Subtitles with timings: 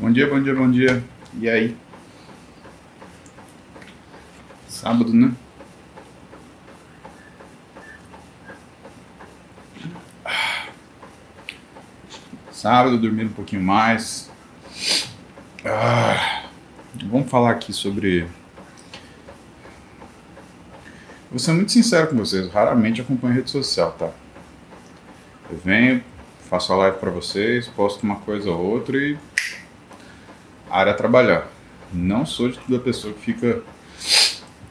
[0.00, 1.04] Bom dia, bom dia, bom dia.
[1.38, 1.76] E aí?
[4.66, 5.30] Sábado, né?
[12.50, 14.30] Sábado, dormindo um pouquinho mais.
[15.66, 16.44] Ah,
[17.04, 18.26] vamos falar aqui sobre.
[21.28, 24.10] Vou ser muito sincero com vocês, raramente acompanho rede social, tá?
[25.50, 26.02] Eu venho,
[26.48, 29.18] faço a live para vocês, posto uma coisa ou outra e
[30.70, 31.48] área a trabalhar.
[31.92, 33.62] Não sou de toda pessoa que fica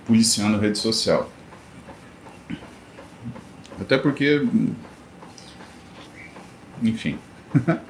[0.05, 1.29] policiando rede social.
[3.79, 4.47] Até porque.
[6.81, 7.19] Enfim.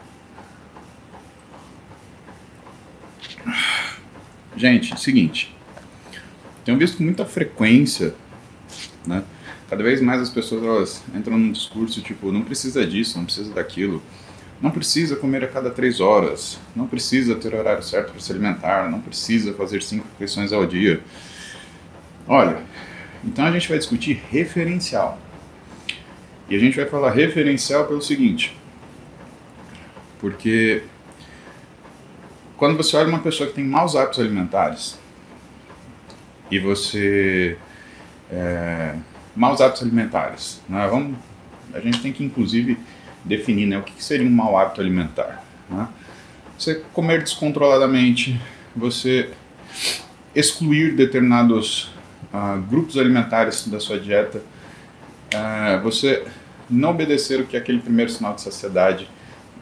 [4.55, 5.55] Gente, seguinte.
[6.65, 8.13] Tenho visto com muita frequência,
[9.05, 9.23] né?
[9.69, 13.53] Cada vez mais as pessoas elas entram num discurso tipo, não precisa disso, não precisa
[13.53, 14.01] daquilo.
[14.61, 16.59] Não precisa comer a cada três horas.
[16.75, 18.89] Não precisa ter horário certo para se alimentar.
[18.91, 21.01] Não precisa fazer cinco refeições ao dia.
[22.27, 22.61] Olha,
[23.23, 25.17] então a gente vai discutir referencial.
[26.49, 28.57] E a gente vai falar referencial pelo seguinte.
[30.19, 30.83] Porque
[32.57, 34.99] quando você olha uma pessoa que tem maus hábitos alimentares
[36.51, 37.57] e você.
[38.29, 38.95] É,
[39.35, 40.61] maus hábitos alimentares.
[40.67, 40.85] Né?
[40.87, 41.17] Vamos,
[41.73, 42.77] a gente tem que, inclusive,
[43.23, 45.43] definir né, o que seria um mau hábito alimentar.
[45.69, 45.87] Né?
[46.57, 48.39] Você comer descontroladamente,
[48.75, 49.29] você
[50.35, 51.91] excluir determinados
[52.33, 54.41] uh, grupos alimentares da sua dieta,
[55.33, 56.25] uh, você
[56.69, 59.09] não obedecer o que é aquele primeiro sinal de saciedade,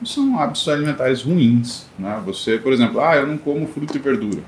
[0.06, 1.86] são hábitos alimentares ruins.
[1.98, 2.22] Né?
[2.26, 4.42] Você, por exemplo, ah, eu não como fruta e verdura.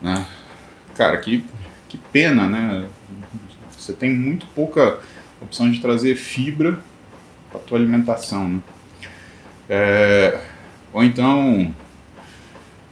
[0.00, 0.26] Né?
[0.94, 1.44] Cara, que,
[1.88, 2.86] que pena, né?
[3.76, 4.98] Você tem muito pouca
[5.40, 6.78] opção de trazer fibra
[7.50, 8.60] para tua alimentação, né?
[9.68, 10.40] É,
[10.92, 11.74] ou então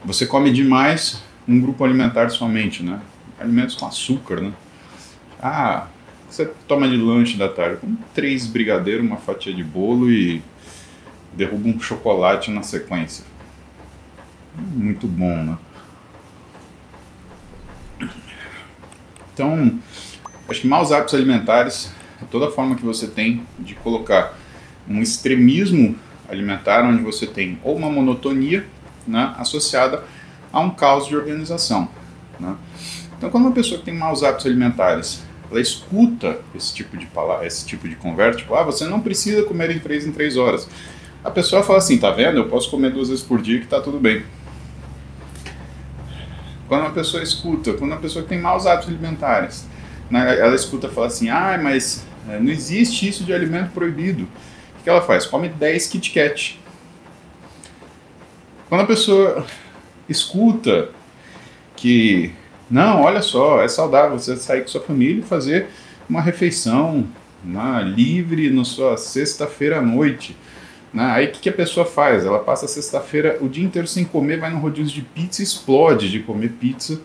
[0.05, 2.99] você come demais um grupo alimentar somente, né?
[3.39, 4.53] Alimentos com açúcar, né?
[5.41, 5.87] Ah,
[6.29, 10.41] você toma de lanche da tarde com três brigadeiros, uma fatia de bolo e
[11.33, 13.23] derruba um chocolate na sequência.
[14.55, 15.57] Muito bom, né?
[19.33, 19.79] Então,
[20.49, 24.35] acho que maus hábitos alimentares é toda forma que você tem de colocar
[24.89, 25.95] um extremismo
[26.29, 28.65] alimentar, onde você tem ou uma monotonia
[29.07, 30.03] né, associada
[30.51, 31.89] a um caos de organização.
[32.39, 32.55] Né?
[33.17, 37.47] Então, quando uma pessoa que tem maus hábitos alimentares, ela escuta esse tipo de palavra,
[37.47, 40.67] esse tipo de conversa, tipo, ah, você não precisa comer em três em três horas.
[41.23, 42.37] A pessoa fala assim, tá vendo?
[42.37, 44.23] Eu posso comer duas vezes por dia que tá tudo bem.
[46.67, 49.65] Quando uma pessoa escuta, quando uma pessoa tem maus hábitos alimentares,
[50.09, 54.27] né, ela escuta falar assim, ah, mas é, não existe isso de alimento proibido.
[54.87, 55.25] Que ela faz?
[55.25, 56.57] Come 10 Kit Kat.
[58.69, 59.45] Quando a pessoa
[60.07, 60.91] escuta
[61.75, 62.31] que,
[62.71, 65.67] não, olha só, é saudável você sair com sua família e fazer
[66.09, 67.05] uma refeição
[67.43, 70.37] né, livre na sua sexta-feira à noite.
[70.93, 71.03] Né?
[71.03, 72.23] Aí o que, que, a pessoa faz?
[72.23, 75.43] Ela passa a sexta-feira o dia inteiro sem comer, vai no rodízio de pizza e
[75.43, 77.01] explode de comer pizza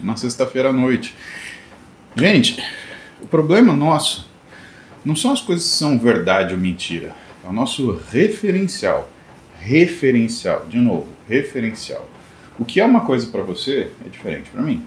[0.00, 1.14] na sexta-feira à noite.
[2.16, 2.64] Gente,
[3.20, 4.29] o problema nosso
[5.04, 9.10] não são as coisas que são verdade ou mentira, é o nosso referencial.
[9.58, 12.08] Referencial, de novo, referencial.
[12.58, 14.86] O que é uma coisa para você é diferente para mim.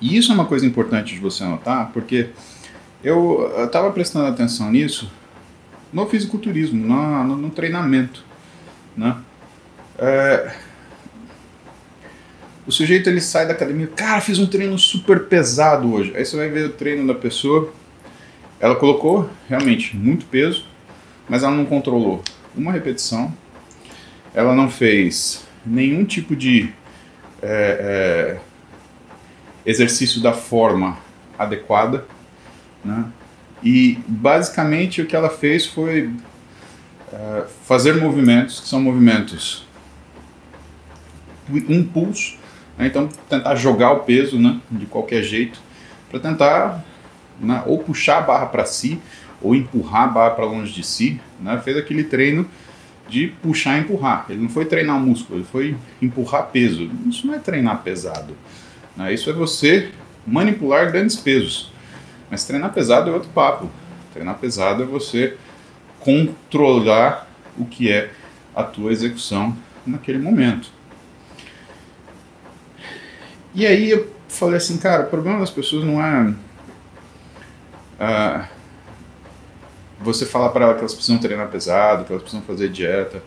[0.00, 2.30] E isso é uma coisa importante de você anotar, porque
[3.02, 5.10] eu estava prestando atenção nisso
[5.92, 8.24] no fisiculturismo, no, no, no treinamento,
[8.96, 9.16] né?
[9.98, 10.54] É,
[12.66, 16.12] o sujeito ele sai da academia, cara, fiz um treino super pesado hoje.
[16.16, 17.72] Aí você vai ver o treino da pessoa,
[18.58, 20.66] ela colocou realmente muito peso,
[21.28, 22.22] mas ela não controlou
[22.56, 23.32] uma repetição,
[24.34, 26.70] ela não fez nenhum tipo de
[27.42, 28.40] é, é,
[29.66, 30.98] exercício da forma
[31.38, 32.06] adequada,
[32.84, 33.06] né?
[33.62, 39.66] E basicamente o que ela fez foi uh, fazer movimentos que são movimentos
[41.48, 42.36] impulso?
[42.78, 45.60] Então tentar jogar o peso né, de qualquer jeito
[46.10, 46.84] para tentar
[47.40, 49.00] né, ou puxar a barra para si
[49.40, 51.20] ou empurrar a barra para longe de si.
[51.40, 51.60] Né?
[51.62, 52.48] Fez aquele treino
[53.08, 54.26] de puxar e empurrar.
[54.28, 56.90] Ele não foi treinar músculo, ele foi empurrar peso.
[57.06, 58.34] Isso não é treinar pesado.
[58.96, 59.12] Né?
[59.12, 59.90] Isso é você
[60.26, 61.72] manipular grandes pesos.
[62.30, 63.70] Mas treinar pesado é outro papo.
[64.12, 65.36] Treinar pesado é você
[66.00, 67.28] controlar
[67.58, 68.10] o que é
[68.54, 69.56] a tua execução
[69.86, 70.70] naquele momento.
[73.54, 76.34] E aí eu falei assim, cara, o problema das pessoas não é
[78.00, 78.44] uh,
[80.00, 83.22] você falar para elas que elas precisam treinar pesado, que elas precisam fazer dieta.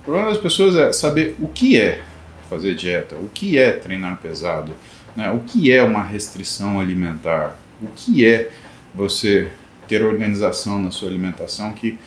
[0.00, 2.02] O problema das pessoas é saber o que é
[2.48, 4.72] fazer dieta, o que é treinar pesado,
[5.16, 5.30] né?
[5.32, 8.50] o que é uma restrição alimentar, o que é
[8.94, 9.48] você
[9.88, 11.98] ter organização na sua alimentação, que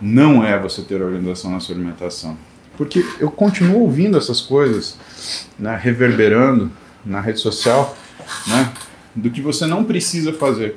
[0.00, 2.36] não é você ter organização na sua alimentação.
[2.76, 4.96] Porque eu continuo ouvindo essas coisas,
[5.58, 6.70] né, reverberando
[7.04, 7.96] na rede social,
[8.46, 8.72] né,
[9.14, 10.76] do que você não precisa fazer.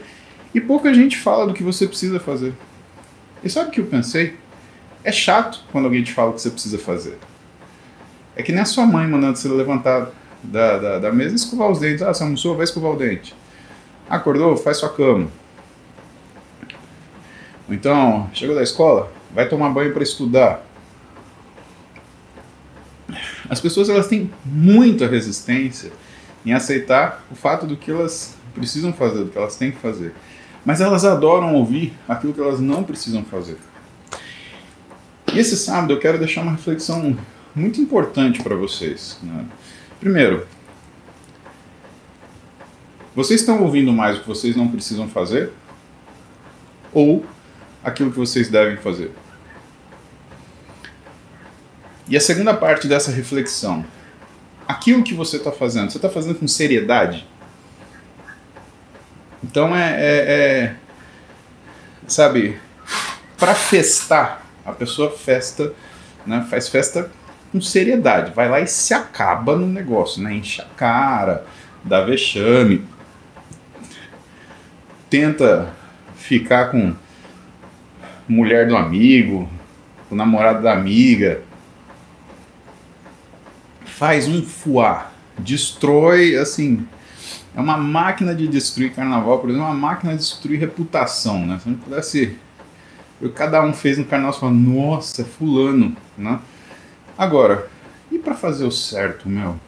[0.54, 2.54] E pouca gente fala do que você precisa fazer.
[3.44, 4.38] E sabe o que eu pensei?
[5.04, 7.18] É chato quando alguém te fala o que você precisa fazer.
[8.36, 10.12] É que nem a sua mãe mandando você levantar
[10.44, 12.02] da, da, da mesa e escovar os dentes.
[12.02, 12.56] Ah, você almoçou?
[12.56, 13.36] Vai escovar o dente.
[14.10, 14.56] Acordou?
[14.58, 15.28] Faz sua cama.
[17.70, 19.12] Então, chegou da escola?
[19.34, 20.64] Vai tomar banho para estudar.
[23.50, 25.92] As pessoas elas têm muita resistência
[26.48, 30.14] em aceitar o fato do que elas precisam fazer, do que elas têm que fazer.
[30.64, 33.58] Mas elas adoram ouvir aquilo que elas não precisam fazer.
[35.34, 37.18] E esse sábado eu quero deixar uma reflexão
[37.54, 39.20] muito importante para vocês.
[39.22, 39.46] Né?
[40.00, 40.48] Primeiro,
[43.14, 45.52] vocês estão ouvindo mais o que vocês não precisam fazer?
[46.94, 47.26] Ou
[47.84, 49.12] aquilo que vocês devem fazer?
[52.08, 53.86] E a segunda parte dessa reflexão,
[54.68, 57.26] aquilo que você está fazendo, você está fazendo com seriedade?
[59.44, 60.76] Então é, é, é
[62.08, 62.58] sabe,
[63.38, 65.74] para festar, a pessoa festa,
[66.26, 67.12] né, faz festa
[67.52, 71.46] com seriedade, vai lá e se acaba no negócio, né, enche a cara,
[71.84, 72.86] dá vexame,
[75.10, 75.74] tenta
[76.16, 76.94] ficar com
[78.28, 79.50] mulher do amigo,
[80.10, 81.42] o namorado da amiga,
[83.98, 85.10] faz um fuá,
[85.40, 86.88] destrói, assim,
[87.56, 91.60] é uma máquina de destruir carnaval, por exemplo, é uma máquina de destruir reputação, né?
[91.62, 92.38] Se não pudesse.
[93.34, 96.40] Cada um fez no carnaval e falou, nossa, fulano, né?
[97.18, 97.68] Agora,
[98.12, 99.60] e para fazer o certo, meu?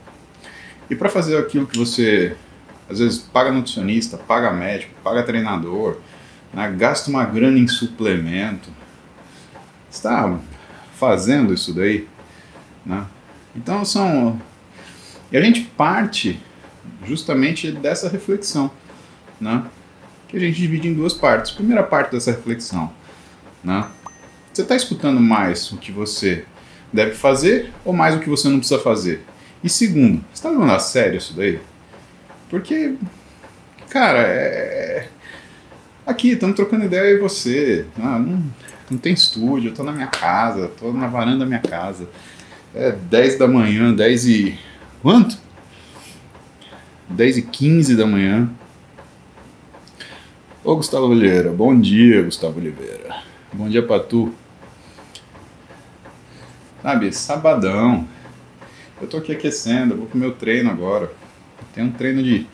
[0.88, 2.38] E para fazer aquilo que você
[2.88, 5.98] às vezes paga nutricionista, paga médico, paga treinador,
[6.54, 6.72] né?
[6.78, 8.70] gasta uma grana em suplemento,
[9.90, 10.40] está
[10.96, 12.08] fazendo isso daí,
[12.86, 13.06] né?
[13.56, 14.40] Então são
[15.32, 16.40] e a gente parte
[17.06, 18.72] justamente dessa reflexão,
[19.40, 19.64] né?
[20.28, 21.52] Que a gente divide em duas partes.
[21.52, 22.92] Primeira parte dessa reflexão,
[23.64, 23.88] né?
[24.52, 26.46] Você está escutando mais o que você
[26.92, 29.24] deve fazer ou mais o que você não precisa fazer?
[29.64, 31.60] E segundo, você está levando a sério isso daí?
[32.50, 32.96] Porque,
[33.90, 35.08] cara, é...
[36.06, 38.44] aqui estamos trocando ideia e você, ah, não,
[38.90, 42.10] não tem estúdio, eu tô na minha casa, tô na varanda da minha casa.
[42.74, 44.60] É 10 da manhã, 10 e.
[45.02, 45.38] Quanto?
[47.10, 48.50] 10 e 15 da manhã.
[50.64, 53.24] Ô Gustavo Oliveira, bom dia, Gustavo Oliveira.
[53.52, 54.32] Bom dia pra tu.
[56.84, 58.08] Sabe, sabadão.
[59.02, 61.12] Eu tô aqui aquecendo, vou pro meu treino agora.
[61.74, 62.46] Tem um treino de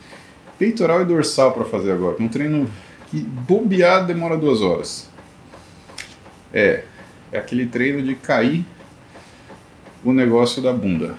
[0.57, 2.15] peitoral e dorsal para fazer agora.
[2.21, 2.69] Um treino
[3.11, 5.09] que bobeado demora duas horas.
[6.53, 6.85] É,
[7.33, 8.65] é aquele treino de cair
[10.05, 11.15] o negócio da bunda.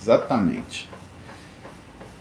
[0.00, 0.88] Exatamente.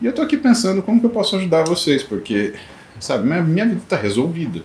[0.02, 2.56] E eu tô aqui pensando como que eu posso ajudar vocês, porque,
[3.00, 4.64] sabe, minha, minha vida está resolvida.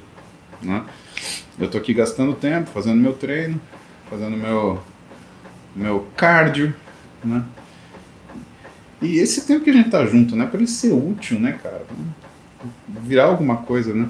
[0.62, 0.83] Né?
[1.59, 3.61] Eu tô aqui gastando tempo, fazendo meu treino,
[4.09, 4.83] fazendo meu,
[5.75, 6.75] meu cardio,
[7.23, 7.45] né?
[9.00, 10.47] E esse tempo que a gente tá junto, né?
[10.47, 11.85] Para ele ser útil, né, cara?
[12.88, 14.09] Virar alguma coisa, né?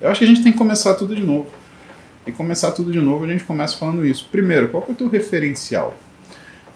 [0.00, 1.50] Eu acho que a gente tem que começar tudo de novo.
[2.26, 4.28] E começar tudo de novo, a gente começa falando isso.
[4.30, 5.96] Primeiro, qual é o teu referencial?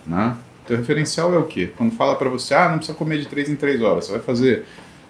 [0.07, 0.37] Né?
[0.67, 1.71] Teu referencial é o quê?
[1.77, 4.21] Quando fala para você, ah, não precisa comer de 3 em 3 horas, você vai
[4.21, 4.65] fazer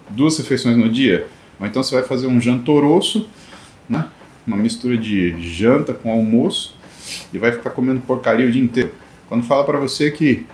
[0.09, 1.27] duas refeições no dia?
[1.59, 3.29] Ou então você vai fazer um jantoroço,
[3.87, 4.09] né?
[4.45, 6.75] uma mistura de janta com almoço,
[7.33, 8.91] e vai ficar comendo porcaria o dia inteiro.
[9.29, 10.45] Quando fala para você que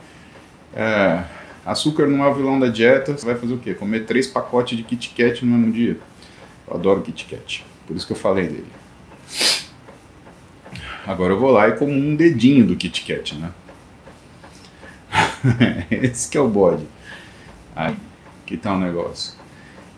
[0.73, 1.23] é,
[1.65, 3.73] açúcar não é o vilão da dieta, você vai fazer o quê?
[3.73, 5.97] Comer três pacotes de Kit Kat no mesmo dia.
[6.67, 8.80] Eu adoro Kit Kat, por isso que eu falei dele.
[11.11, 13.51] Agora eu vou lá e como um dedinho do Kit Kat, né?
[15.91, 16.85] Esse que é o bode.
[17.75, 17.93] Aí,
[18.45, 19.33] que tal o negócio.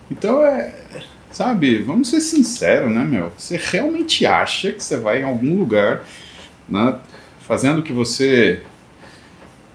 [0.09, 0.73] Então é.
[1.31, 3.31] Sabe, vamos ser sinceros, né, meu?
[3.37, 6.03] Você realmente acha que você vai em algum lugar,
[6.69, 6.95] né,
[7.41, 8.61] fazendo que você.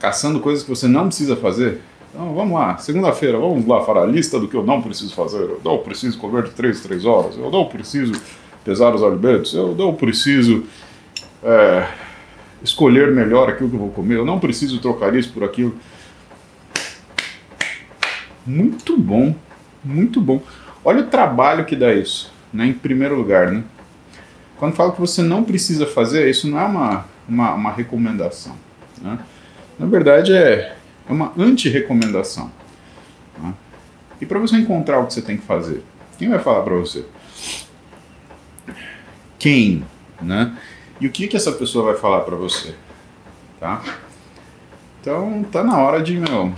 [0.00, 1.80] caçando coisas que você não precisa fazer?
[2.10, 5.42] Então vamos lá, segunda-feira, vamos lá para a lista do que eu não preciso fazer.
[5.42, 8.12] Eu não preciso comer de 3 3 horas, eu não preciso
[8.64, 10.64] pesar os alimentos, eu não preciso.
[11.42, 11.88] É,
[12.62, 15.76] escolher melhor aquilo que eu vou comer, eu não preciso trocar isso por aquilo.
[18.46, 19.34] Muito bom,
[19.84, 20.42] muito bom.
[20.84, 22.66] Olha o trabalho que dá isso, né?
[22.66, 23.62] Em primeiro lugar, né?
[24.58, 28.56] Quando falo que você não precisa fazer, isso não é uma, uma, uma recomendação.
[29.00, 29.18] Né?
[29.78, 30.76] Na verdade, é,
[31.08, 32.50] é uma anti-recomendação.
[33.38, 33.54] Né?
[34.20, 35.82] E para você encontrar o que você tem que fazer,
[36.18, 37.04] quem vai falar para você?
[39.38, 39.84] Quem?
[40.20, 40.56] Né?
[41.00, 42.74] E o que, que essa pessoa vai falar para você?
[43.60, 43.82] Tá?
[45.00, 46.52] Então, tá na hora de, meu,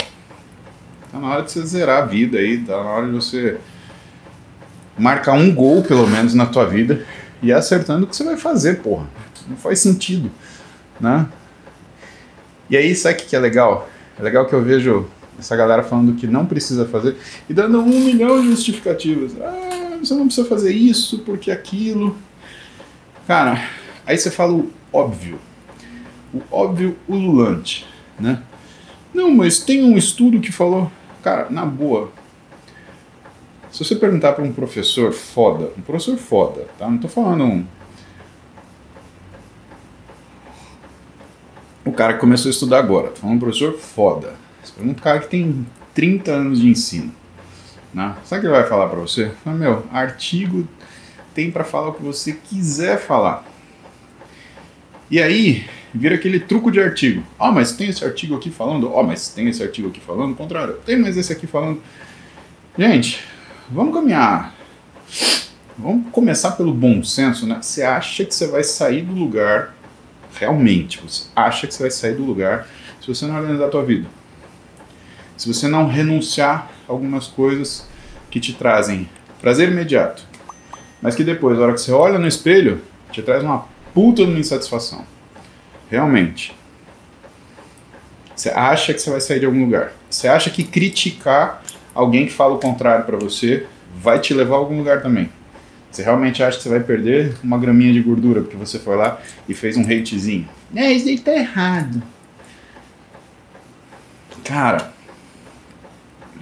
[1.13, 3.59] tá na hora de você zerar a vida aí, tá na hora de você
[4.99, 7.07] marcar um gol, pelo menos, na tua vida
[7.43, 9.07] e acertando o que você vai fazer, porra.
[9.49, 10.31] Não faz sentido,
[11.01, 11.27] né?
[12.69, 13.89] E aí, sabe o que é legal?
[14.19, 15.07] É legal que eu vejo
[15.39, 17.17] essa galera falando que não precisa fazer
[17.49, 19.33] e dando um milhão de justificativas.
[19.41, 22.17] Ah, você não precisa fazer isso porque aquilo.
[23.27, 23.63] Cara,
[24.11, 25.39] aí você fala o óbvio.
[26.35, 27.87] O óbvio ululante,
[28.19, 28.43] né?
[29.15, 30.91] Não, mas tem um estudo que falou.
[31.23, 32.11] Cara, na boa,
[33.71, 36.89] se você perguntar para um professor foda, um professor foda, tá?
[36.89, 37.67] Não tô falando um.
[41.85, 44.35] O cara que começou a estudar agora, tô falando um professor foda.
[44.63, 47.13] Você pergunta um cara que tem 30 anos de ensino.
[47.95, 48.15] Né?
[48.25, 49.31] Sabe o que ele vai falar para você?
[49.45, 50.67] Fala, meu, artigo
[51.35, 53.50] tem para falar o que você quiser falar.
[55.11, 57.23] E aí, vira aquele truco de artigo.
[57.39, 58.93] Ah, oh, mas tem esse artigo aqui falando.
[58.93, 60.37] Ó, oh, mas tem esse artigo aqui falando.
[60.37, 61.83] Contrário, tem mais esse aqui falando.
[62.79, 63.21] Gente,
[63.73, 64.53] Vamos caminhar.
[65.79, 67.61] Vamos começar pelo bom senso, né?
[67.63, 69.77] Você acha que você vai sair do lugar,
[70.35, 72.67] realmente, você acha que você vai sair do lugar
[73.01, 74.09] se você não organizar a tua vida.
[75.37, 77.87] Se você não renunciar a algumas coisas
[78.29, 79.09] que te trazem
[79.41, 80.25] prazer imediato,
[81.01, 84.31] mas que depois, na hora que você olha no espelho, te traz uma puta de
[84.31, 85.05] uma insatisfação.
[85.91, 86.55] Realmente.
[88.35, 89.93] Você acha que você vai sair de algum lugar.
[90.09, 91.63] Você acha que criticar
[91.95, 95.31] alguém que fala o contrário para você vai te levar a algum lugar também.
[95.91, 99.21] Você realmente acha que você vai perder uma graminha de gordura porque você foi lá
[99.49, 100.49] e fez um hatezinho?
[100.75, 102.03] É, isso aí tá errado.
[104.45, 104.93] Cara,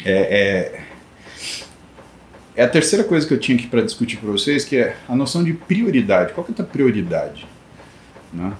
[0.05, 0.83] é, é,
[2.59, 5.15] é a terceira coisa que eu tinha aqui para discutir para vocês, que é a
[5.15, 6.33] noção de prioridade.
[6.33, 7.47] Qual que é a tua prioridade?
[8.33, 8.53] Né?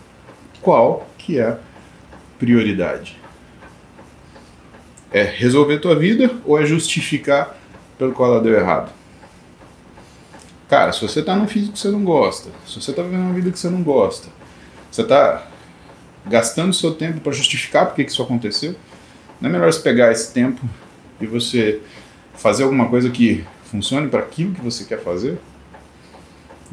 [0.63, 1.59] Qual que é a
[2.39, 3.19] prioridade?
[5.11, 7.59] É resolver tua vida ou é justificar
[7.99, 8.93] pelo qual ela deu errado?
[10.69, 13.35] Cara, se você tá num físico que você não gosta, se você tá vivendo uma
[13.35, 14.29] vida que você não gosta,
[14.93, 15.45] você tá
[16.25, 18.77] gastando seu tempo para justificar porque que isso aconteceu,
[19.41, 20.65] não é melhor você pegar esse tempo
[21.21, 21.81] e você
[22.35, 25.39] fazer alguma coisa que funcione para aquilo que você quer fazer?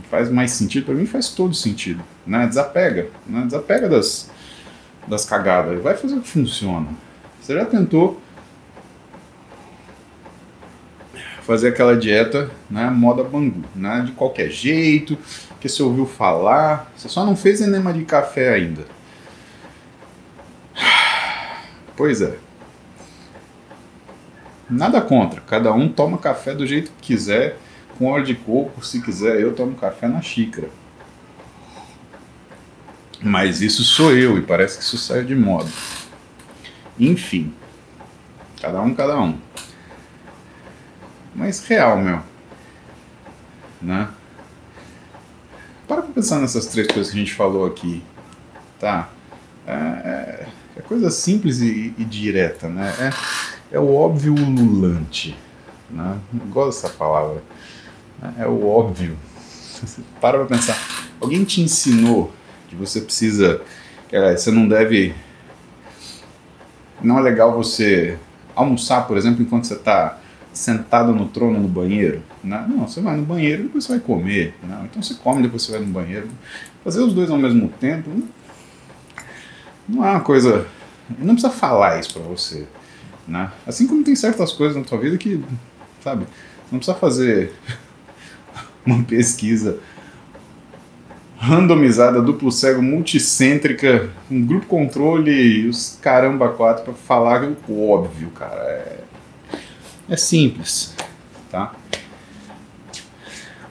[0.10, 0.86] Faz mais sentido?
[0.86, 2.04] Para mim faz todo sentido.
[2.26, 2.48] Né?
[2.48, 3.10] Desapega.
[3.26, 3.44] Né?
[3.46, 4.30] Desapega das,
[5.08, 5.82] das cagadas.
[5.82, 6.88] Vai fazer o que funciona.
[7.42, 8.20] Você já tentou
[11.46, 15.16] fazer aquela dieta, né, moda bangu, né, de qualquer jeito,
[15.62, 18.86] que você ouviu falar, você só não fez enema de café ainda.
[21.96, 22.38] Pois é.
[24.70, 27.58] Nada contra, cada um toma café do jeito que quiser,
[27.98, 30.70] com óleo de coco, se quiser, eu tomo café na xícara.
[33.22, 35.70] Mas isso sou eu e parece que isso saiu de moda.
[37.00, 37.54] Enfim,
[38.62, 39.38] cada um, cada um
[41.36, 42.22] mas real, meu.
[43.82, 44.08] Né?
[45.86, 48.02] Para pra pensar nessas três coisas que a gente falou aqui,
[48.80, 49.10] tá?
[49.68, 52.94] É, é, é coisa simples e, e, direta, né?
[53.00, 53.10] É,
[53.76, 55.38] é o óbvio ululante,
[55.90, 56.18] né?
[56.32, 57.44] Não gosto dessa palavra.
[58.40, 59.18] É o óbvio.
[60.22, 60.78] Para pra pensar.
[61.20, 62.32] Alguém te ensinou
[62.70, 63.62] que você precisa,
[64.08, 65.14] que você não deve,
[67.02, 68.18] não é legal você
[68.56, 70.20] almoçar, por exemplo, enquanto você está
[70.54, 72.24] sentado no trono no banheiro.
[72.42, 72.66] Né?
[72.70, 74.56] Não, você vai no banheiro e depois você vai comer.
[74.64, 74.88] Né?
[74.90, 76.30] Então você come depois você vai no banheiro.
[76.82, 78.10] Fazer os dois ao mesmo tempo
[79.86, 80.66] não é uma coisa.
[81.20, 82.66] Não precisa falar isso para você.
[83.28, 83.52] Né?
[83.66, 85.44] Assim como tem certas coisas na tua vida que,
[86.04, 86.26] sabe,
[86.72, 87.54] não precisa fazer
[88.86, 89.80] uma pesquisa
[91.38, 98.30] randomizada, duplo cego, multicêntrica, um grupo controle e os caramba quatro para falar o óbvio,
[98.30, 98.60] cara.
[98.62, 99.06] É
[100.08, 100.94] é simples,
[101.50, 101.74] tá?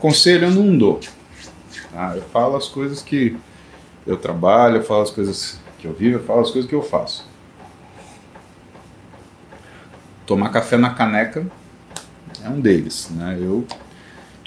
[0.00, 1.00] Conselho eu não dou.
[1.92, 2.16] Tá?
[2.16, 3.36] Eu falo as coisas que
[4.04, 6.82] eu trabalho, eu falo as coisas que eu vivo, eu falo as coisas que eu
[6.82, 7.24] faço.
[10.26, 11.46] Tomar café na caneca
[12.42, 13.36] é um deles, né?
[13.38, 13.66] Eu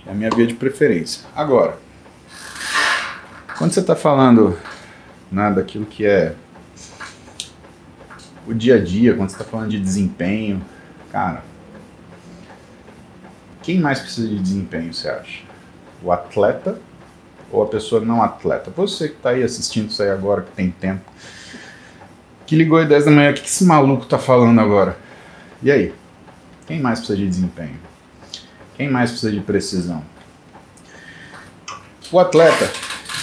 [0.06, 1.24] é a minha via de preferência.
[1.36, 1.78] Agora,
[3.58, 4.58] quando você está falando
[5.32, 6.34] né, daquilo que é
[8.48, 10.64] o dia a dia, quando você está falando de desempenho,
[11.12, 11.44] cara,
[13.62, 15.44] quem mais precisa de desempenho, você acha?
[16.02, 16.80] O atleta
[17.52, 20.72] ou a pessoa não atleta, você que está aí assistindo isso aí agora, que tem
[20.72, 21.12] tempo,
[22.46, 24.98] que ligou às 10 da manhã, o que, que esse maluco está falando agora?
[25.62, 25.94] E aí?
[26.68, 27.80] Quem mais precisa de desempenho?
[28.76, 30.04] Quem mais precisa de precisão?
[32.12, 32.72] O atleta,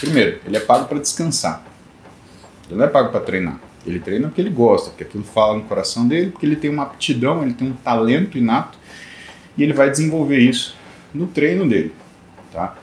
[0.00, 1.64] primeiro, ele é pago para descansar.
[2.68, 3.60] Ele não é pago para treinar.
[3.86, 6.84] Ele treina porque ele gosta, porque aquilo fala no coração dele, porque ele tem uma
[6.84, 8.78] aptidão, ele tem um talento inato
[9.56, 10.76] e ele vai desenvolver isso
[11.12, 11.94] no treino dele,
[12.52, 12.76] tá?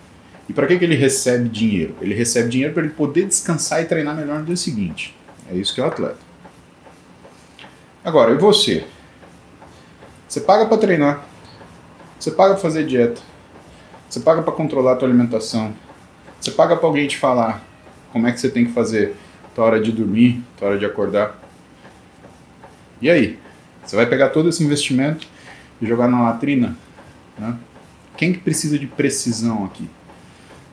[0.47, 1.95] E para que, que ele recebe dinheiro?
[2.01, 5.15] Ele recebe dinheiro para ele poder descansar e treinar melhor no dia seguinte.
[5.49, 6.17] É isso que é o atleta.
[8.03, 8.85] Agora, e você?
[10.31, 11.25] Você paga para treinar,
[12.17, 13.19] você paga para fazer dieta,
[14.09, 15.73] você paga para controlar a tua alimentação,
[16.39, 17.61] você paga para alguém te falar
[18.13, 19.13] como é que você tem que fazer
[19.53, 21.37] tua hora de dormir, tua hora de acordar.
[23.01, 23.37] E aí?
[23.85, 25.27] Você vai pegar todo esse investimento
[25.81, 26.77] e jogar na latrina?
[27.37, 27.57] Né?
[28.15, 29.89] Quem que precisa de precisão aqui?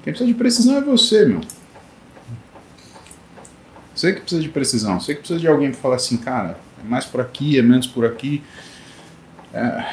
[0.05, 1.41] Quem precisa de precisão é você, meu.
[3.93, 5.01] Você que precisa de precisão.
[5.01, 7.89] Você que precisa de alguém para falar assim, cara, é mais por aqui, é menos
[7.89, 8.45] por aqui.
[9.53, 9.85] É...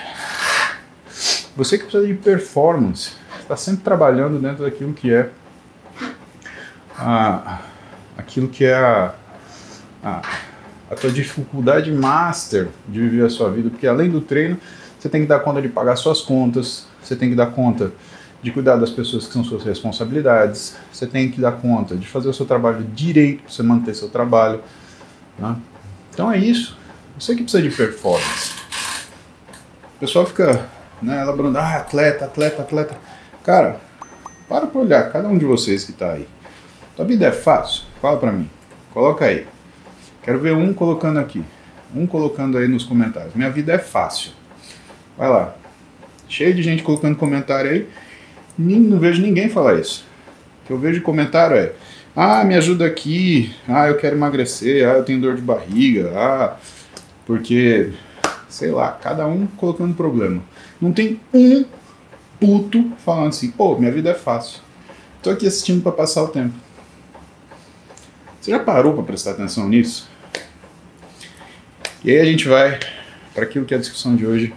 [1.55, 3.11] Você que precisa de performance.
[3.39, 5.29] Está sempre trabalhando dentro daquilo que é
[6.97, 7.59] a,
[8.17, 9.13] aquilo que é a,
[10.03, 10.21] a,
[10.89, 14.57] a tua dificuldade master de viver a sua vida, porque além do treino,
[14.99, 17.91] você tem que dar conta de pagar suas contas, você tem que dar conta
[18.41, 22.29] de cuidar das pessoas que são suas responsabilidades, você tem que dar conta de fazer
[22.29, 24.61] o seu trabalho direito você manter seu trabalho.
[25.37, 25.55] Né?
[26.13, 26.77] Então é isso.
[27.19, 28.54] Você que precisa de performance.
[29.95, 30.67] O pessoal fica
[31.01, 32.97] né, elaborando, ah, atleta, atleta, atleta.
[33.43, 33.79] Cara,
[34.47, 36.27] para para olhar cada um de vocês que está aí.
[36.95, 37.83] Tua vida é fácil?
[38.01, 38.49] Fala para mim.
[38.93, 39.45] Coloca aí.
[40.23, 41.43] Quero ver um colocando aqui.
[41.95, 43.33] Um colocando aí nos comentários.
[43.35, 44.31] Minha vida é fácil.
[45.17, 45.55] Vai lá.
[46.27, 47.87] Cheio de gente colocando comentário aí.
[48.57, 50.05] Nem, não vejo ninguém falar isso.
[50.63, 51.73] O que eu vejo de comentário é:
[52.15, 53.53] ah, me ajuda aqui.
[53.67, 54.87] Ah, eu quero emagrecer.
[54.87, 56.11] Ah, eu tenho dor de barriga.
[56.15, 56.57] Ah,
[57.25, 57.91] porque,
[58.49, 60.41] sei lá, cada um colocando problema.
[60.79, 61.65] Não tem um
[62.39, 64.61] puto falando assim: pô, minha vida é fácil.
[65.21, 66.53] Tô aqui assistindo para passar o tempo.
[68.39, 70.07] Você já parou para prestar atenção nisso?
[72.03, 72.79] E aí a gente vai
[73.33, 74.53] para aquilo que é a discussão de hoje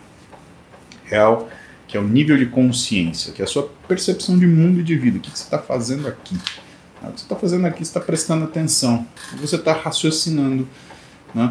[1.05, 1.49] real,
[1.87, 4.95] que é o nível de consciência, que é a sua percepção de mundo e de
[4.95, 5.17] vida.
[5.17, 6.35] O que você está fazendo aqui?
[6.35, 9.07] O que você está fazendo aqui, você está prestando atenção,
[9.41, 10.69] você está raciocinando.
[11.35, 11.51] Né?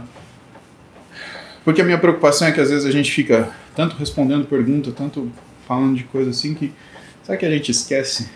[1.67, 5.30] Porque a minha preocupação é que às vezes a gente fica tanto respondendo pergunta, tanto
[5.67, 6.73] falando de coisas assim, que
[7.25, 8.30] sabe que a gente esquece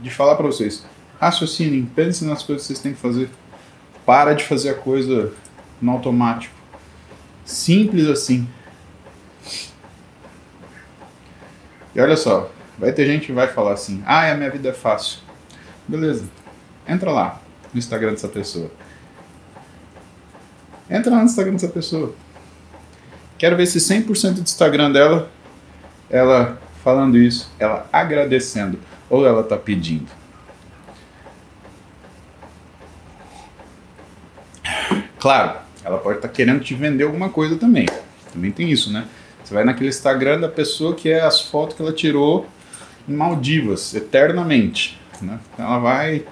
[0.00, 0.82] de falar para vocês?
[1.20, 3.28] Raciocinem, pensem nas coisas que vocês têm que fazer.
[4.06, 5.30] Para de fazer a coisa
[5.78, 6.54] no automático.
[7.44, 8.48] Simples assim.
[11.94, 14.72] E olha só, vai ter gente que vai falar assim: ah, a minha vida é
[14.72, 15.18] fácil.
[15.86, 16.24] Beleza,
[16.88, 17.42] entra lá
[17.74, 18.70] no Instagram dessa pessoa.
[20.88, 22.14] Entra lá no Instagram dessa pessoa.
[23.40, 25.30] Quero ver se 100% do Instagram dela,
[26.10, 30.10] ela falando isso, ela agradecendo, ou ela está pedindo.
[35.18, 37.86] Claro, ela pode estar tá querendo te vender alguma coisa também.
[38.30, 39.06] Também tem isso, né?
[39.42, 42.46] Você vai naquele Instagram da pessoa que é as fotos que ela tirou
[43.08, 45.00] em Maldivas, eternamente.
[45.18, 45.38] Né?
[45.58, 46.26] Ela vai.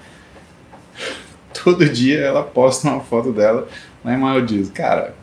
[1.63, 3.67] Todo dia ela posta uma foto dela
[4.05, 4.69] lá em Maldivas.
[4.69, 5.17] Cara,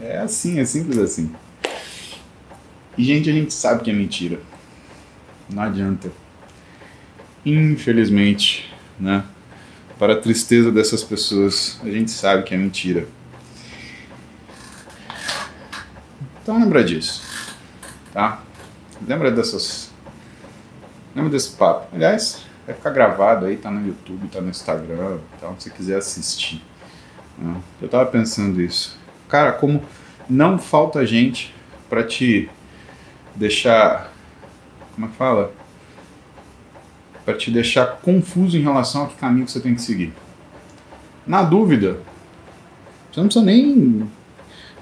[0.00, 1.32] é assim, é simples assim.
[2.96, 4.40] E, gente, a gente sabe que é mentira.
[5.48, 6.10] Não adianta.
[7.44, 9.24] Infelizmente, né?
[9.98, 13.06] Para a tristeza dessas pessoas, a gente sabe que é mentira.
[16.42, 17.22] Então lembra disso,
[18.12, 18.42] tá?
[19.06, 19.90] Lembra dessas,
[21.14, 21.94] lembra desse papo.
[21.94, 26.62] Aliás, vai ficar gravado aí, tá no YouTube, tá no Instagram, se você quiser assistir.
[27.38, 27.54] Né?
[27.80, 28.98] Eu tava pensando isso,
[29.30, 29.82] cara, como
[30.28, 31.54] não falta gente
[31.88, 32.48] para te
[33.36, 34.12] deixar,
[34.94, 35.52] como é que fala?
[37.30, 40.12] para te deixar confuso em relação a que caminho que você tem que seguir.
[41.26, 41.98] Na dúvida,
[43.10, 44.08] você não precisa nem.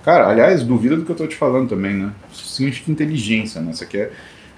[0.03, 2.13] Cara, aliás, duvida do que eu estou te falando também, né?
[2.33, 3.73] Isso significa inteligência, né?
[3.73, 4.13] Você quer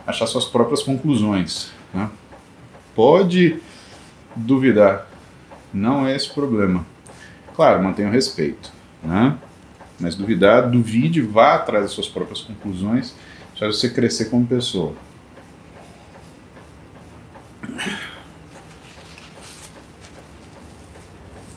[0.06, 2.08] achar suas próprias conclusões, né?
[2.94, 3.60] Pode
[4.36, 5.08] duvidar,
[5.72, 6.86] não é esse o problema.
[7.56, 8.70] Claro, mantenha o respeito,
[9.02, 9.36] né?
[10.00, 13.14] Mas duvidar, duvide, vá atrás das suas próprias conclusões,
[13.58, 14.94] para você crescer como pessoa.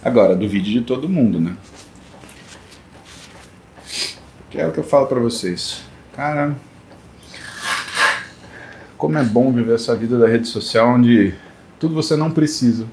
[0.04, 1.56] Agora, duvide de todo mundo, né?
[4.50, 5.82] Que é o que eu falo para vocês.
[6.14, 6.54] Cara,
[8.98, 11.34] como é bom viver essa vida da rede social onde
[11.80, 12.88] Tudo você não precisa.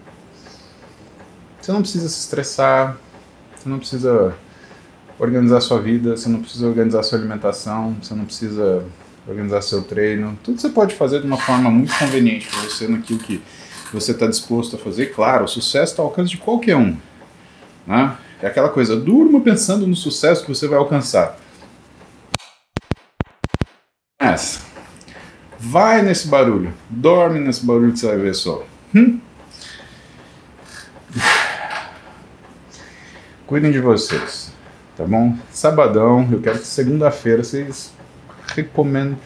[1.61, 2.97] Você não precisa se estressar,
[3.55, 4.35] você não precisa
[5.21, 8.85] organizar sua vida, você não precisa organizar sua alimentação, você não precisa
[9.29, 10.37] organizar seu treino.
[10.43, 13.43] Tudo você pode fazer de uma forma muito conveniente para você naquilo que
[13.93, 15.07] você está disposto a fazer.
[15.15, 16.97] Claro, o sucesso está ao alcance de qualquer um.
[17.87, 18.17] Né?
[18.41, 21.39] É aquela coisa, durma pensando no sucesso que você vai alcançar.
[24.19, 24.63] Mas,
[25.59, 28.65] vai nesse barulho, dorme nesse barulho que você vai ver só.
[28.95, 29.21] Hum?
[33.47, 34.53] Cuidem de vocês,
[35.01, 35.35] tá bom?
[35.51, 37.91] Sabadão, eu quero que segunda-feira vocês
[38.55, 39.17] recomendo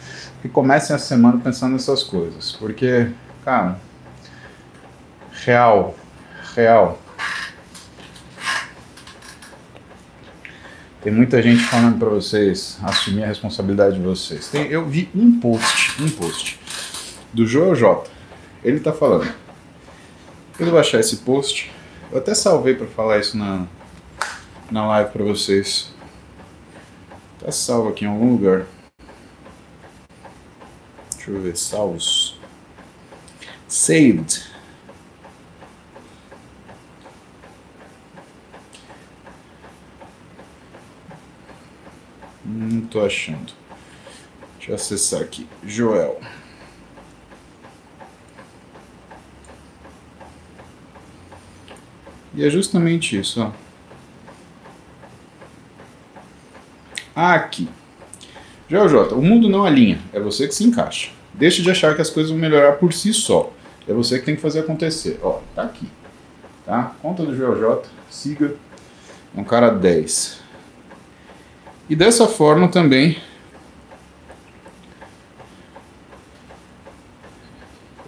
[0.41, 3.09] que comecem a semana pensando nessas coisas, porque,
[3.43, 3.77] cara,
[5.43, 5.93] real,
[6.55, 7.01] real.
[11.03, 14.47] Tem muita gente falando para vocês assumir a responsabilidade de vocês.
[14.47, 16.57] Tem, eu vi um post, um post
[17.33, 18.09] do Joel J.
[18.63, 19.29] Ele tá falando.
[20.57, 21.69] Eu vou achar esse post.
[22.11, 23.67] Eu até salvei para falar isso na,
[24.71, 25.93] na live para vocês.
[27.39, 28.65] Tá salvo aqui em algum lugar.
[31.15, 32.39] Deixa eu ver, salvos.
[33.67, 34.43] Saved.
[42.43, 43.53] Não tô achando.
[44.57, 45.47] Deixa eu acessar aqui.
[45.63, 46.19] Joel.
[52.33, 53.64] E é justamente isso, ó.
[57.15, 57.69] Aqui.
[58.67, 61.11] Joel J, o mundo não alinha, é você que se encaixa.
[61.33, 63.53] Deixe de achar que as coisas vão melhorar por si só.
[63.87, 65.19] É você que tem que fazer acontecer.
[65.21, 65.87] Ó, tá aqui.
[66.65, 66.93] Tá?
[67.01, 68.55] Conta do Joel J, siga.
[69.35, 70.39] É um cara 10.
[71.89, 73.17] E dessa forma também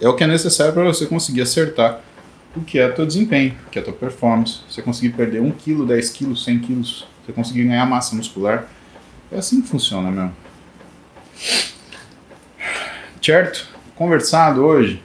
[0.00, 2.00] é o que é necessário para você conseguir acertar
[2.56, 4.60] o que é teu desempenho, o que é tua performance.
[4.68, 8.68] Você conseguir perder 1 kg, 10 kg, 100 kg, você conseguir ganhar massa muscular.
[9.30, 10.30] É assim que funciona, meu.
[13.22, 13.68] Certo?
[13.94, 15.02] Conversado hoje?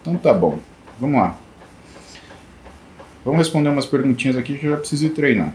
[0.00, 0.58] Então tá bom.
[0.98, 1.38] Vamos lá.
[3.24, 5.52] Vamos responder umas perguntinhas aqui que eu já preciso ir treinar.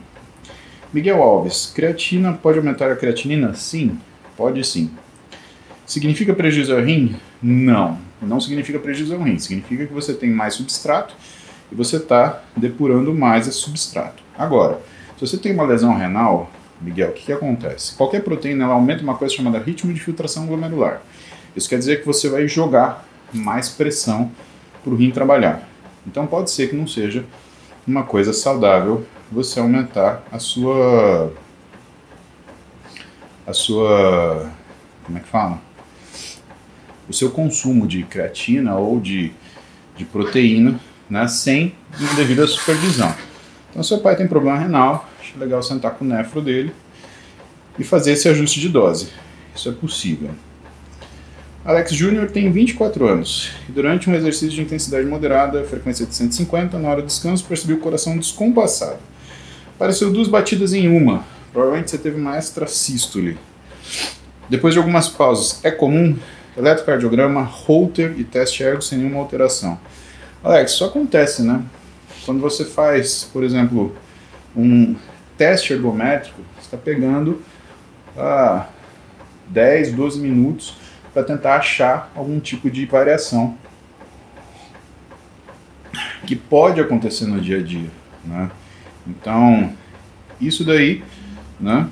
[0.93, 3.53] Miguel Alves, creatina pode aumentar a creatinina?
[3.53, 3.99] Sim,
[4.37, 4.89] pode sim.
[5.85, 7.15] Significa prejuízo ao rim?
[7.41, 9.37] Não, não significa prejuízo ao rim.
[9.37, 11.13] Significa que você tem mais substrato
[11.71, 14.23] e você está depurando mais esse substrato.
[14.37, 14.79] Agora,
[15.17, 16.49] se você tem uma lesão renal,
[16.81, 17.95] Miguel, o que, que acontece?
[17.95, 21.01] Qualquer proteína ela aumenta uma coisa chamada ritmo de filtração glomerular.
[21.55, 24.31] Isso quer dizer que você vai jogar mais pressão
[24.83, 25.67] para o rim trabalhar.
[26.05, 27.25] Então pode ser que não seja
[27.87, 31.33] uma coisa saudável você aumentar a sua
[33.47, 34.51] a sua
[35.05, 35.59] como é que fala
[37.07, 39.31] o seu consumo de creatina ou de,
[39.95, 41.75] de proteína né, sem
[42.15, 43.13] devida supervisão.
[43.69, 46.71] Então, seu pai tem problema renal, acho legal sentar com o nefro dele
[47.79, 49.09] e fazer esse ajuste de dose.
[49.55, 50.29] Isso é possível.
[51.63, 56.77] Alex Júnior tem 24 anos e durante um exercício de intensidade moderada, frequência de 150,
[56.77, 58.99] na hora do descanso, percebeu o coração descompassado.
[59.79, 61.25] Pareceu duas batidas em uma.
[61.51, 63.37] Provavelmente você teve uma extrasístole.
[64.47, 66.15] Depois de algumas pausas, é comum
[66.55, 69.79] eletrocardiograma, Holter e teste ergo sem nenhuma alteração.
[70.43, 71.63] Alex, isso acontece, né?
[72.25, 73.95] Quando você faz, por exemplo,
[74.55, 74.95] um
[75.37, 77.41] teste ergométrico, você está pegando
[78.17, 78.67] ah,
[79.47, 80.75] 10, 12 minutos
[81.13, 83.57] para tentar achar algum tipo de variação
[86.25, 87.89] que pode acontecer no dia a dia,
[88.23, 88.51] né?
[89.07, 89.71] Então,
[90.41, 91.03] isso daí,
[91.59, 91.87] né,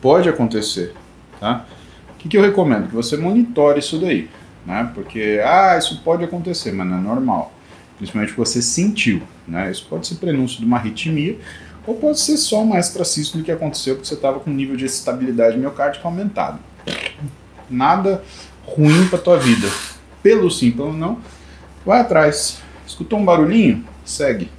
[0.00, 0.94] pode acontecer,
[1.40, 1.66] tá?
[2.10, 2.88] O que, que eu recomendo?
[2.88, 4.30] Que você monitore isso daí,
[4.64, 4.90] né?
[4.94, 7.52] Porque, ah, isso pode acontecer, mas não é normal.
[7.98, 9.70] Principalmente você sentiu, né?
[9.70, 11.38] Isso pode ser prenúncio de uma arritmia
[11.86, 14.84] ou pode ser só uma extracístole que aconteceu porque você estava com um nível de
[14.84, 16.58] estabilidade miocárdica aumentado.
[17.68, 18.22] Nada
[18.64, 19.68] ruim para tua vida.
[20.22, 21.18] Pelo sim, pelo não,
[21.84, 22.62] vai atrás.
[22.86, 23.84] Escutou um barulhinho?
[24.04, 24.50] Segue.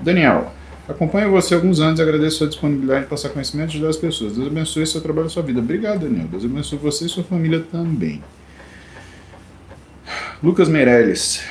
[0.00, 0.52] Daniel,
[0.88, 3.90] acompanho você há alguns anos e agradeço a sua disponibilidade de passar conhecimento e ajudar
[3.90, 4.34] as pessoas.
[4.34, 5.60] Deus abençoe seu trabalho e sua vida.
[5.60, 6.28] Obrigado, Daniel.
[6.28, 8.22] Deus abençoe você e sua família também.
[10.42, 11.42] Lucas Meirelles.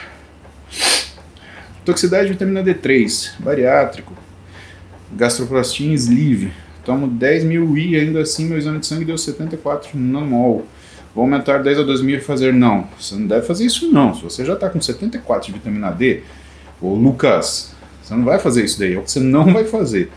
[1.88, 4.13] Toxicidade de vitamina D3, bariátrico,
[5.13, 6.52] gastroplastia sleeve.
[6.84, 10.67] Tomo 10 mil I ainda assim meu exame de sangue deu 74 nanomol.
[11.15, 12.89] Vou aumentar 10 a 2 mil e fazer não.
[13.00, 14.13] Você não deve fazer isso não.
[14.13, 16.23] Se você já está com 74 de vitamina D,
[16.82, 17.73] Ô Lucas,
[18.04, 20.12] você não vai fazer isso daí, é o que você não vai fazer,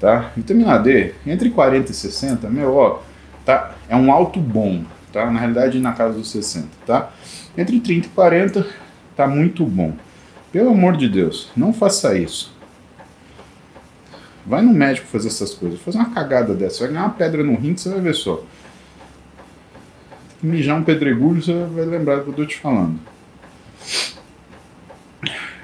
[0.00, 0.32] tá?
[0.36, 3.00] Vitamina D, entre 40 e 60, meu, ó,
[3.44, 4.82] tá, é um alto bom,
[5.12, 5.30] tá?
[5.30, 7.12] Na realidade, na casa dos 60, tá?
[7.56, 8.66] Entre 30 e 40
[9.16, 9.94] tá muito bom.
[10.52, 12.52] Pelo amor de Deus, não faça isso.
[14.44, 15.80] Vai no médico fazer essas coisas.
[15.80, 16.80] Fazer uma cagada dessa.
[16.80, 18.44] Vai ganhar uma pedra no rim que você vai ver só.
[20.42, 22.98] Mijar um pedregulho, você vai lembrar do que eu tô te falando.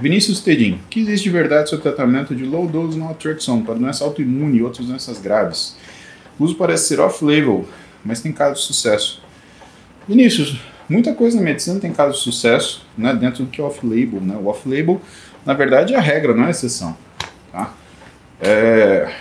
[0.00, 4.04] Vinícius Tedin, o que existe de verdade sobre tratamento de low dose naltrexone para doença
[4.04, 5.76] autoimune e outras doenças graves?
[6.38, 7.68] O uso parece ser off-label,
[8.04, 9.20] mas tem casos de sucesso.
[10.06, 14.20] Vinícius, muita coisa na medicina tem casos de sucesso, né, dentro do que é off-label.
[14.20, 14.36] Né?
[14.36, 15.00] O off-label,
[15.44, 16.96] na verdade, é a regra, não é a exceção.
[17.52, 17.72] Tá?
[18.40, 19.12] É...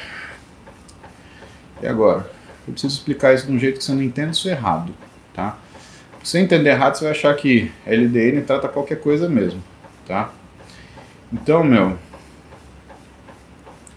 [1.82, 2.30] E agora?
[2.67, 4.93] Eu preciso explicar isso de um jeito que você não entenda isso errado.
[5.34, 5.58] Tá?
[6.23, 9.63] Se você entender errado, você vai achar que LDN trata qualquer coisa mesmo.
[10.06, 10.32] Tá?
[11.32, 11.97] Então, meu.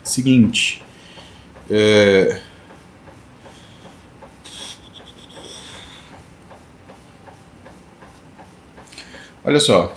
[0.03, 0.83] Seguinte.
[1.71, 2.41] É...
[9.51, 9.93] Olha só.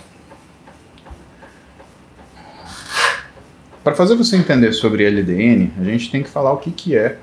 [3.84, 7.18] Para fazer você entender sobre LDN, a gente tem que falar o que, que é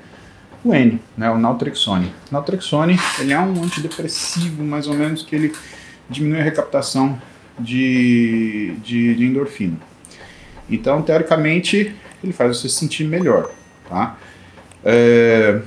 [0.64, 2.10] o N, né, o naltrexone.
[2.30, 5.52] Naltrexone ele é um antidepressivo, mais ou menos, que ele
[6.08, 7.20] diminui a recaptação
[7.58, 9.76] de, de, de endorfina.
[10.70, 13.52] Então, teoricamente, ele faz você se sentir melhor,
[13.86, 14.16] tá?
[14.82, 15.60] É,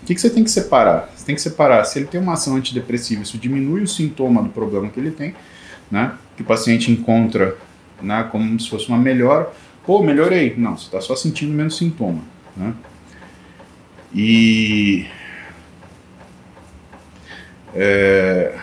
[0.00, 1.12] o que, que você tem que separar?
[1.16, 4.50] Você tem que separar se ele tem uma ação antidepressiva, isso diminui o sintoma do
[4.50, 5.34] problema que ele tem,
[5.90, 6.14] né?
[6.36, 7.56] Que o paciente encontra
[8.02, 9.50] né, como se fosse uma melhora.
[9.84, 10.54] Pô, melhorei.
[10.56, 12.22] Não, você está só sentindo menos sintoma,
[12.56, 12.74] né?
[14.12, 15.06] E...
[17.76, 18.56] É,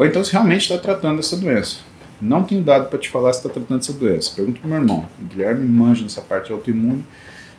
[0.00, 1.80] ou então se realmente está tratando essa doença.
[2.22, 4.32] Não tenho dado para te falar se está tratando essa doença.
[4.34, 5.06] Pergunta para meu irmão.
[5.20, 7.04] O Guilherme manja nessa parte autoimune.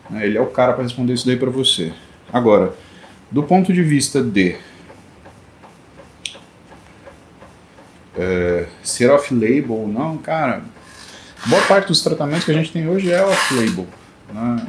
[0.10, 0.26] Né?
[0.26, 1.94] Ele é o cara para responder isso daí para você.
[2.34, 2.74] Agora,
[3.30, 4.56] do ponto de vista de
[8.18, 10.62] é, ser off-label ou não, cara,
[11.46, 13.88] boa parte dos tratamentos que a gente tem hoje é off-label.
[14.34, 14.68] Né?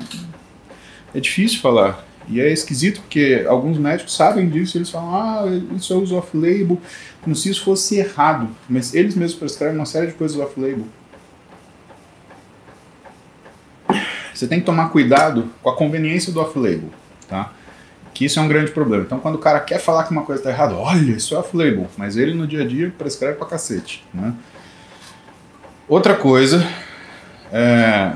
[1.14, 2.04] É difícil falar.
[2.28, 5.44] E é esquisito porque alguns médicos sabem disso, eles falam, ah,
[5.76, 6.80] isso é uso off-label,
[7.20, 10.86] como se isso fosse errado, mas eles mesmos prescrevem uma série de coisas off-label.
[14.32, 16.90] Você tem que tomar cuidado com a conveniência do off-label,
[17.28, 17.52] tá?
[18.14, 19.04] Que isso é um grande problema.
[19.04, 21.88] Então, quando o cara quer falar que uma coisa está errada, olha, isso é off-label,
[21.96, 24.34] mas ele no dia a dia prescreve pra cacete, né?
[25.88, 26.66] Outra coisa
[27.50, 28.12] é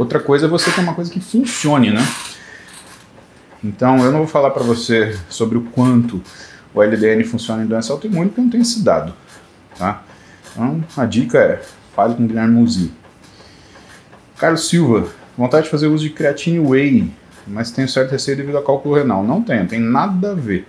[0.00, 2.00] Outra coisa é você ter uma coisa que funcione, né?
[3.62, 6.22] Então, eu não vou falar para você sobre o quanto
[6.72, 9.12] o LDN funciona em doença autoimune, porque eu não tenho esse dado,
[9.76, 10.02] tá?
[10.52, 11.62] Então, a dica é,
[11.94, 12.92] fale com o Guilherme Muzi.
[14.38, 15.10] Carlos Silva,
[15.40, 17.10] vontade de fazer uso de creatine whey,
[17.46, 19.24] mas tenho certo receio devido ao cálculo renal.
[19.24, 20.66] Não tenho, tem nada a ver.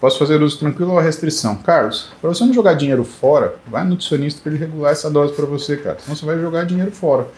[0.00, 1.56] Posso fazer uso tranquilo ou a restrição?
[1.56, 5.34] Carlos, para você não jogar dinheiro fora, vai no nutricionista para ele regular essa dose
[5.34, 5.98] para você, cara.
[5.98, 7.28] Senão você vai jogar dinheiro fora.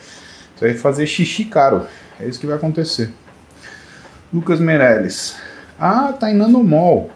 [0.57, 1.87] Você vai fazer xixi caro.
[2.21, 3.13] É isso que vai acontecer.
[4.33, 5.37] Lucas Meirelles.
[5.79, 7.11] Ah, tá em nanomol.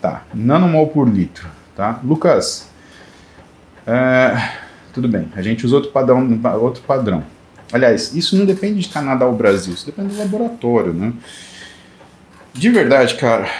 [0.00, 1.48] Tá, nanomol por litro.
[1.76, 2.00] Tá?
[2.02, 2.68] Lucas,
[3.86, 4.50] é,
[4.92, 5.28] tudo bem.
[5.36, 7.33] A gente usa outro padrão, outro padrão.
[7.74, 11.12] Aliás, isso não depende de Canadá ou Brasil, isso depende do laboratório, né?
[12.52, 13.50] De verdade, cara,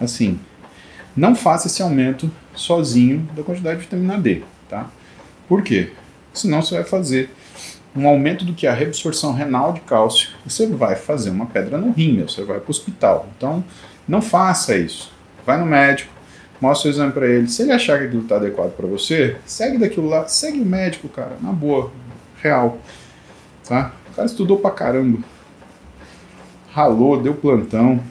[0.00, 0.40] assim,
[1.14, 4.88] não faça esse aumento sozinho da quantidade de vitamina D, tá?
[5.46, 5.92] Por quê?
[6.32, 7.28] Senão você vai fazer
[7.94, 11.92] um aumento do que a reabsorção renal de cálcio, você vai fazer uma pedra no
[11.92, 13.28] rim, você vai para o hospital.
[13.36, 13.62] Então,
[14.08, 15.12] não faça isso.
[15.44, 16.10] Vai no médico,
[16.62, 17.46] mostra o exame para ele.
[17.46, 21.10] Se ele achar que aquilo está adequado para você, segue daquilo lá, segue o médico,
[21.10, 21.92] cara, na boa,
[22.42, 22.78] real.
[23.70, 23.92] Tá?
[24.10, 25.20] O cara estudou pra caramba.
[26.72, 28.02] Ralou, deu plantão.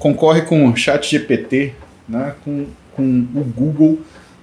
[0.00, 1.74] Concorre com o chat GPT,
[2.08, 3.98] né, com, com o Google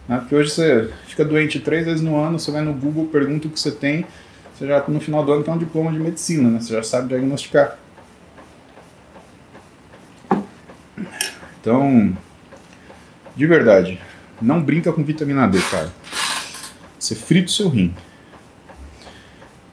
[0.07, 0.17] né?
[0.19, 3.51] Porque hoje você fica doente três vezes no ano, você vai no Google, pergunta o
[3.51, 4.05] que você tem,
[4.53, 6.59] você já no final do ano tem um diploma de medicina, né?
[6.59, 7.77] Você já sabe diagnosticar.
[11.59, 12.15] Então,
[13.35, 13.99] de verdade,
[14.39, 15.91] não brinca com vitamina D, cara.
[16.99, 17.93] Você frita o seu rim.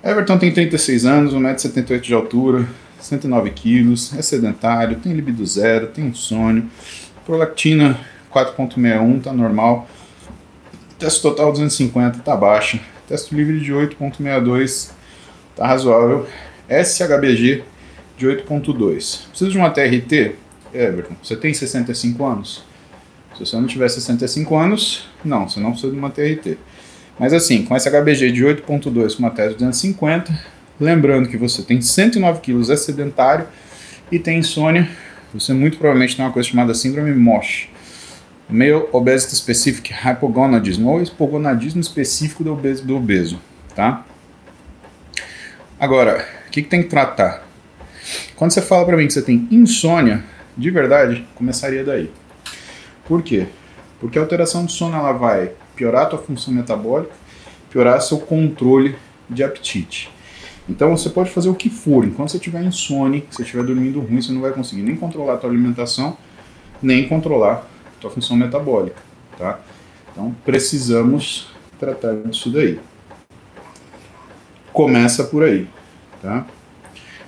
[0.03, 2.69] Everton tem 36 anos, 1,78m de altura,
[3.01, 6.69] 109 quilos, é sedentário, tem libido zero, tem insônio,
[7.25, 7.99] prolactina
[8.33, 9.89] 4.61, tá normal.
[10.99, 12.81] Testo total 250 tá baixo.
[13.07, 14.91] Testo livre de 8.62
[15.55, 16.27] tá razoável.
[16.69, 17.63] SHBG
[18.17, 19.29] de 8.2.
[19.29, 20.37] Precisa de uma TRT?
[20.73, 22.65] Everton, você tem 65 anos?
[23.35, 26.57] Se você não tiver 65 anos, não, você não precisa de uma TRT.
[27.23, 31.81] Mas assim, com SHBG de 8.2 com uma tese de 250, Lembrando que você tem
[31.81, 33.47] 109 quilos, é sedentário
[34.11, 34.89] e tem insônia,
[35.33, 37.69] você muito provavelmente tem uma coisa chamada síndrome MOSH.
[38.49, 43.41] Male Obesity Specific Hypogonadism, ou hipogonadismo específico do obeso, do obeso
[43.77, 44.05] tá?
[45.79, 47.47] Agora, o que, que tem que tratar?
[48.35, 50.25] Quando você fala para mim que você tem insônia,
[50.59, 52.11] de verdade, começaria daí.
[53.05, 53.47] Por quê?
[54.01, 55.53] Porque a alteração de sono ela vai
[55.83, 57.13] piorar a tua função metabólica,
[57.69, 58.95] piorar seu controle
[59.29, 60.09] de apetite.
[60.69, 63.99] Então você pode fazer o que for, enquanto você tiver insônia, se você estiver dormindo
[63.99, 66.17] ruim, você não vai conseguir nem controlar a tua alimentação,
[66.81, 67.67] nem controlar
[67.97, 69.03] a tua função metabólica,
[69.37, 69.59] tá?
[70.13, 71.49] Então precisamos
[71.81, 72.79] tratar disso daí.
[74.73, 75.67] Começa por aí,
[76.23, 76.47] tá?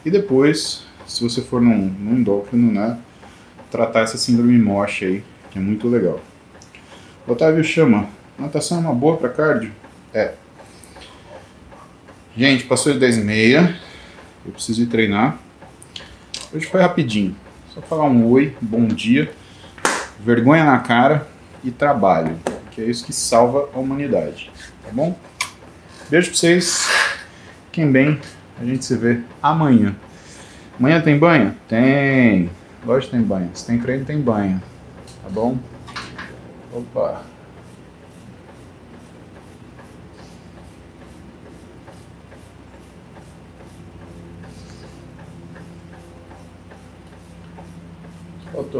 [0.04, 3.00] E depois, se você for num, num endócrino, né,
[3.68, 6.20] tratar essa síndrome MOSH aí, que é muito legal.
[7.26, 8.06] Otávio chama,
[8.38, 9.72] natação é uma boa para cardio?
[10.12, 10.34] É.
[12.36, 13.80] Gente, passou de 10 e meia,
[14.44, 15.38] eu preciso ir treinar.
[16.52, 17.36] Hoje foi rapidinho,
[17.72, 19.32] só falar um oi, bom dia,
[20.20, 21.26] vergonha na cara
[21.62, 22.38] e trabalho,
[22.70, 24.50] que é isso que salva a humanidade,
[24.82, 25.18] tá bom?
[26.08, 26.88] Beijo pra vocês,
[27.66, 28.20] fiquem bem,
[28.60, 29.94] a gente se vê amanhã.
[30.78, 31.54] Amanhã tem banho?
[31.68, 32.50] Tem.
[32.84, 33.50] Lógico que tem banho.
[33.54, 34.60] Se tem treino, tem banho.
[35.22, 35.56] Tá bom?
[36.72, 37.22] Opa.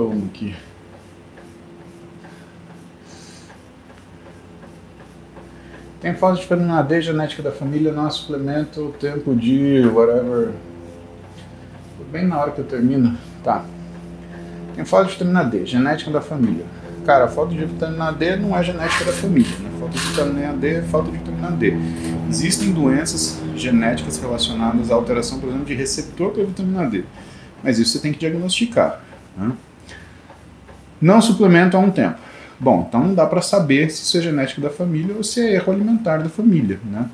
[0.03, 0.55] Um aqui.
[6.01, 10.51] Tem falta de vitamina D genética da família, não suplemento, tempo de whatever.
[12.11, 13.17] Bem na hora que eu termino.
[13.43, 13.65] Tá.
[14.75, 16.67] Tem falta de vitamina D, genética da família.
[17.07, 19.71] Cara, a falta de vitamina D não é genética da família, né?
[19.79, 21.75] Falta de vitamina D é falta de vitamina D.
[22.29, 27.05] Existem doenças genéticas relacionadas à alteração, por exemplo, de receptor para vitamina D.
[27.63, 29.01] Mas isso você tem que diagnosticar.
[29.37, 29.53] Né?
[31.01, 32.19] Não suplemento há um tempo.
[32.59, 35.55] Bom, então não dá para saber se isso é genética da família ou se é
[35.55, 36.79] erro alimentar da família.
[36.85, 37.09] Né?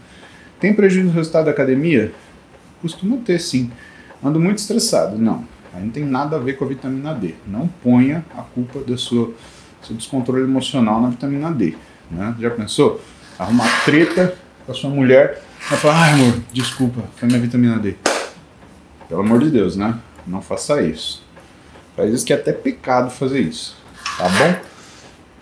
[0.60, 2.12] Tem prejuízo no resultado da academia?
[2.82, 3.70] Costuma ter, sim.
[4.22, 5.18] Ando muito estressado.
[5.18, 5.44] Não.
[5.72, 7.34] Aí não tem nada a ver com a vitamina D.
[7.46, 9.34] Não ponha a culpa do seu,
[9.82, 11.74] seu descontrole emocional na vitamina D.
[12.10, 12.34] Né?
[12.38, 13.00] Já pensou?
[13.38, 14.34] Arrumar treta
[14.66, 17.94] com a sua mulher e falar, ai amor, desculpa, foi minha vitamina D.
[19.08, 19.98] Pelo amor de Deus, né?
[20.26, 21.24] Não faça isso.
[22.00, 23.76] Faz isso que é até pecado fazer isso.
[24.16, 24.56] Tá bom?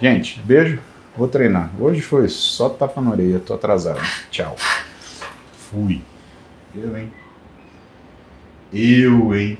[0.00, 0.80] Gente, beijo.
[1.16, 1.70] Vou treinar.
[1.78, 4.00] Hoje foi só tapa na orelha, tô atrasado.
[4.28, 4.56] Tchau.
[5.70, 6.02] Fui.
[6.74, 7.12] Eu, hein?
[8.72, 9.56] Eu, hein?